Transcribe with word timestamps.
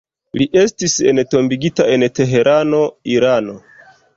Li 0.41 0.45
estis 0.61 0.95
entombigita 1.11 1.87
en 1.97 2.07
Teherano, 2.21 2.81
Irano. 3.19 3.59